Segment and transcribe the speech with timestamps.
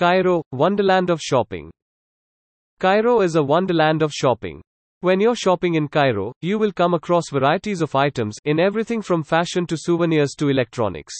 [0.00, 1.70] Cairo, wonderland of shopping.
[2.78, 4.62] Cairo is a wonderland of shopping.
[5.02, 9.22] When you're shopping in Cairo, you will come across varieties of items in everything from
[9.22, 11.12] fashion to souvenirs to electronics.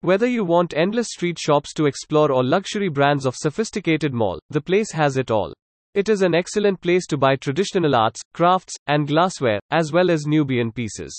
[0.00, 4.60] Whether you want endless street shops to explore or luxury brands of sophisticated mall, the
[4.60, 5.52] place has it all.
[5.94, 10.26] It is an excellent place to buy traditional arts, crafts, and glassware, as well as
[10.26, 11.16] Nubian pieces.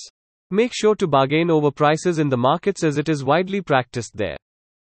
[0.51, 4.35] Make sure to bargain over prices in the markets as it is widely practiced there.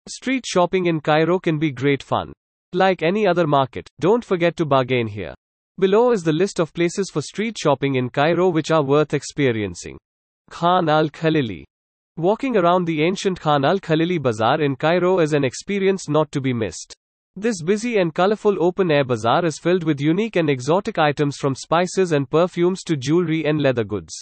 [0.09, 2.33] Street shopping in Cairo can be great fun.
[2.73, 5.33] Like any other market, don't forget to bargain here.
[5.77, 9.97] Below is the list of places for street shopping in Cairo which are worth experiencing.
[10.49, 11.63] Khan al Khalili.
[12.17, 16.41] Walking around the ancient Khan al Khalili Bazaar in Cairo is an experience not to
[16.41, 16.93] be missed.
[17.37, 21.55] This busy and colorful open air bazaar is filled with unique and exotic items from
[21.55, 24.13] spices and perfumes to jewelry and leather goods.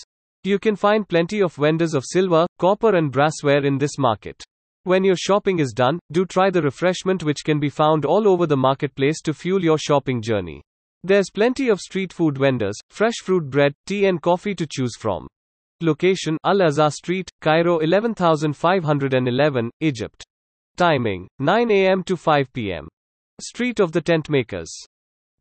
[0.44, 4.44] You can find plenty of vendors of silver, copper, and brassware in this market.
[4.84, 8.48] When your shopping is done, do try the refreshment which can be found all over
[8.48, 10.64] the marketplace to fuel your shopping journey.
[11.04, 15.28] There's plenty of street food vendors, fresh fruit bread, tea and coffee to choose from.
[15.82, 20.24] Location Al Azhar Street, Cairo 11511, Egypt.
[20.78, 22.88] Timing 9 am to 5 pm.
[23.40, 24.72] Street of the Tent Makers.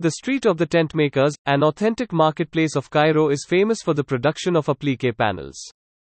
[0.00, 4.04] The Street of the Tent Makers, an authentic marketplace of Cairo, is famous for the
[4.04, 5.58] production of applique panels.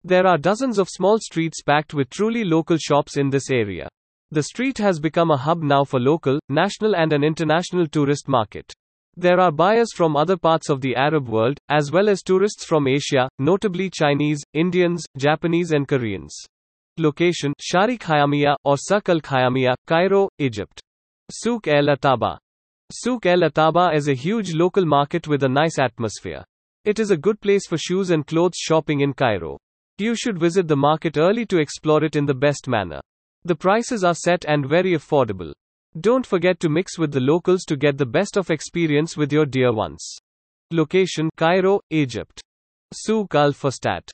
[0.04, 3.88] There are dozens of small streets packed with truly local shops in this area.
[4.32, 8.72] The street has become a hub now for local, national, and an international tourist market.
[9.18, 12.88] There are buyers from other parts of the Arab world, as well as tourists from
[12.88, 16.34] Asia, notably Chinese, Indians, Japanese, and Koreans.
[16.98, 20.80] Location Sharik Hayamiya or Sak al Khayamiya, Cairo, Egypt.
[21.30, 22.38] Souk el Ataba.
[22.94, 26.46] Souk el Ataba is a huge local market with a nice atmosphere.
[26.86, 29.58] It is a good place for shoes and clothes shopping in Cairo.
[30.00, 33.02] You should visit the market early to explore it in the best manner.
[33.44, 35.52] The prices are set and very affordable.
[36.00, 39.46] Don't forget to mix with the locals to get the best of experience with your
[39.46, 40.16] dear ones.
[40.72, 42.42] Location Cairo, Egypt.
[42.94, 44.10] Souk al Fustat.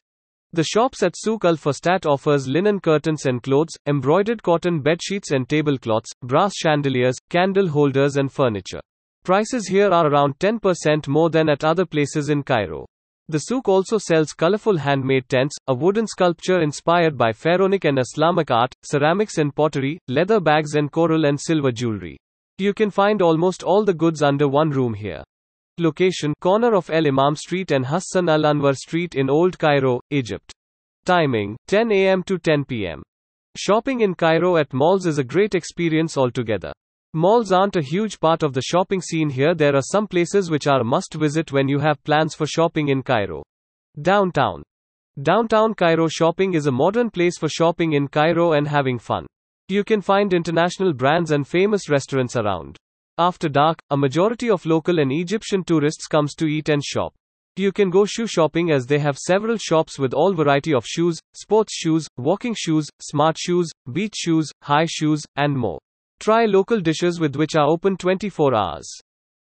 [0.53, 5.47] The shops at Souk al Fustat offers linen curtains and clothes, embroidered cotton bedsheets and
[5.47, 8.81] tablecloths, brass chandeliers, candle holders and furniture.
[9.23, 12.85] Prices here are around 10% more than at other places in Cairo.
[13.27, 18.51] The souk also sells colorful handmade tents, a wooden sculpture inspired by pharaonic and Islamic
[18.51, 22.17] art, ceramics and pottery, leather bags and coral and silver jewelry.
[22.59, 25.23] You can find almost all the goods under one room here.
[25.79, 30.53] Location corner of El Imam Street and Hassan Al Anwar Street in Old Cairo, Egypt.
[31.03, 32.23] Timing 10 a.m.
[32.23, 33.01] to 10 p.m.
[33.57, 36.71] Shopping in Cairo at malls is a great experience altogether.
[37.17, 39.55] Malls aren't a huge part of the shopping scene here.
[39.55, 43.03] There are some places which are must visit when you have plans for shopping in
[43.03, 43.41] Cairo.
[44.01, 44.63] Downtown.
[45.23, 49.25] Downtown Cairo shopping is a modern place for shopping in Cairo and having fun.
[49.69, 52.75] You can find international brands and famous restaurants around.
[53.17, 57.13] After dark, a majority of local and Egyptian tourists comes to eat and shop.
[57.55, 61.17] You can go shoe shopping as they have several shops with all variety of shoes,
[61.33, 65.79] sports shoes, walking shoes, smart shoes, beach shoes, high shoes, and more.
[66.19, 68.89] Try local dishes with which are open 24 hours.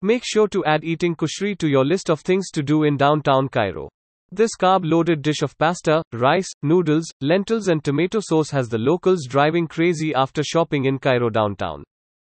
[0.03, 3.49] Make sure to add eating kushri to your list of things to do in downtown
[3.49, 3.89] Cairo.
[4.31, 9.27] This carb loaded dish of pasta, rice, noodles, lentils, and tomato sauce has the locals
[9.29, 11.85] driving crazy after shopping in Cairo downtown.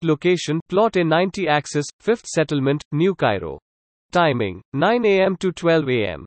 [0.03, 3.59] Location Plot A 90 Axis, 5th Settlement, New Cairo.
[4.13, 6.27] Timing 9 am to 12 am.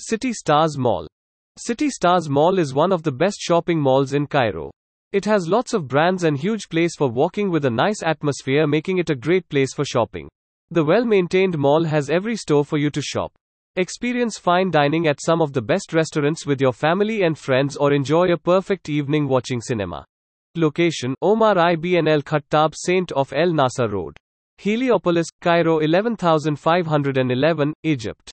[0.00, 1.06] City Stars Mall.
[1.56, 4.72] City Stars Mall is one of the best shopping malls in Cairo.
[5.12, 8.96] It has lots of brands and huge place for walking with a nice atmosphere making
[8.96, 10.26] it a great place for shopping.
[10.70, 13.30] The well-maintained mall has every store for you to shop.
[13.76, 17.92] Experience fine dining at some of the best restaurants with your family and friends or
[17.92, 20.06] enjoy a perfect evening watching cinema.
[20.54, 24.16] Location Omar ibn al Khattab Saint of El Nasser Road.
[24.56, 28.30] Heliopolis, Cairo 11511, Egypt.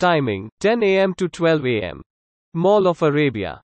[0.00, 2.02] Timing 10 am to 12 am.
[2.54, 3.60] Mall of Arabia.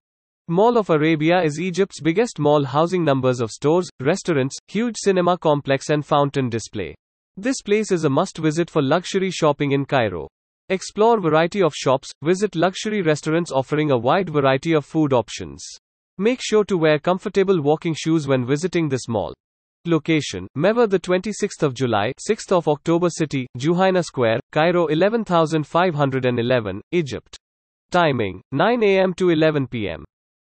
[0.53, 5.89] Mall of Arabia is Egypt's biggest mall housing numbers of stores, restaurants, huge cinema complex
[5.89, 6.95] and fountain display.
[7.39, 10.29] This place is a must visit for luxury shopping in Cairo.
[10.69, 15.65] Explore variety of shops, visit luxury restaurants offering a wide variety of food options.
[16.19, 19.33] Make sure to wear comfortable walking shoes when visiting this mall.
[19.87, 27.39] Location: Mever the 26th of July, 6th of October City, Juhaina Square, Cairo 11511, Egypt.
[27.91, 29.15] Timing: 9 a.m.
[29.15, 30.05] to 11 p.m.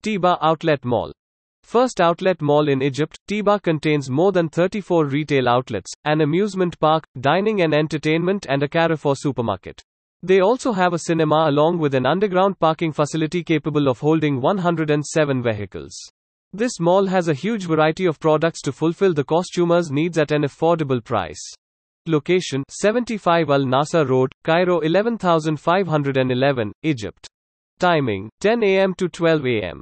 [0.04, 1.12] Tiba Outlet Mall.
[1.64, 7.04] First outlet mall in Egypt, Tiba contains more than 34 retail outlets, an amusement park,
[7.20, 9.84] dining and entertainment, and a Carrefour supermarket.
[10.24, 15.44] They also have a cinema along with an underground parking facility capable of holding 107
[15.44, 15.94] vehicles.
[16.54, 20.44] This mall has a huge variety of products to fulfill the costumer's needs at an
[20.44, 21.54] affordable price.
[22.06, 27.28] Location 75 Al Nasser Road, Cairo 11511, Egypt.
[27.80, 28.94] Timing 10 a.m.
[28.96, 29.82] to 12 a.m.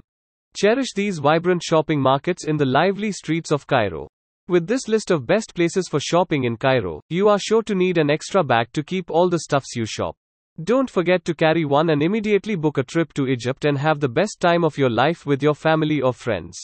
[0.55, 4.07] Cherish these vibrant shopping markets in the lively streets of Cairo.
[4.47, 7.97] With this list of best places for shopping in Cairo, you are sure to need
[7.97, 10.15] an extra bag to keep all the stuffs you shop.
[10.63, 14.07] Don't forget to carry one and immediately book a trip to Egypt and have the
[14.07, 16.57] best time of your life with your family or friends.